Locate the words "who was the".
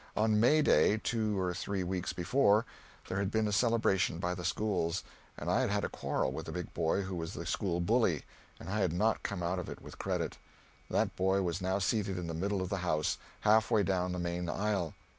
7.03-7.45